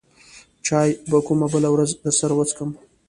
[0.65, 2.69] چاى به کومه بله ورځ درسره وڅکم.